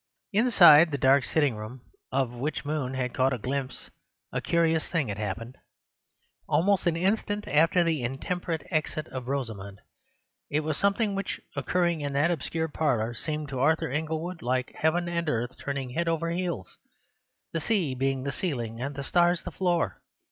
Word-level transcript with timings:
Inside 0.33 0.89
the 0.89 0.97
dark 0.97 1.23
sitting 1.23 1.55
room 1.55 1.81
of 2.11 2.31
which 2.33 2.65
Moon 2.65 2.95
had 2.95 3.13
caught 3.13 3.33
a 3.33 3.37
glimpse 3.37 3.91
a 4.31 4.41
curious 4.41 4.87
thing 4.89 5.09
had 5.09 5.19
happened, 5.19 5.59
almost 6.49 6.87
an 6.87 6.95
instant 6.97 7.47
after 7.47 7.83
the 7.83 8.01
intemperate 8.01 8.65
exit 8.71 9.07
of 9.09 9.27
Rosamund. 9.27 9.79
It 10.49 10.61
was 10.61 10.75
something 10.75 11.13
which, 11.13 11.39
occurring 11.55 12.01
in 12.01 12.13
that 12.13 12.31
obscure 12.31 12.67
parlour, 12.67 13.13
seemed 13.13 13.49
to 13.49 13.59
Arthur 13.59 13.91
Inglewood 13.91 14.41
like 14.41 14.73
heaven 14.73 15.07
and 15.07 15.29
earth 15.29 15.55
turning 15.63 15.91
head 15.91 16.07
over 16.07 16.31
heels, 16.31 16.79
the 17.53 17.59
sea 17.59 17.93
being 17.93 18.23
the 18.23 18.31
ceiling 18.31 18.81
and 18.81 18.95
the 18.95 19.03
stars 19.03 19.43
the 19.43 19.51
floor. 19.51 20.01